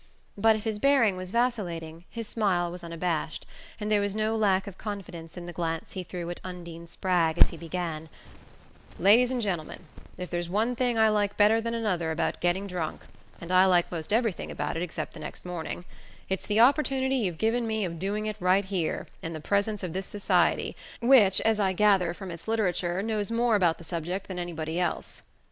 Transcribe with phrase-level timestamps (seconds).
[0.35, 3.45] But if his bearing was vacillating his smile was unabashed,
[3.79, 7.37] and there was no lack of confidence in the glance he threw at Undine Spragg
[7.37, 8.09] as he began:
[8.97, 9.85] "Ladies and Gentlemen,
[10.17, 13.01] if there's one thing I like better than another about getting drunk
[13.39, 15.85] and I like most everything about it except the next morning
[16.29, 19.93] it's the opportunity you've given me of doing it right here, in the presence of
[19.93, 24.39] this Society, which, as I gather from its literature, knows more about the subject than
[24.39, 25.21] anybody else.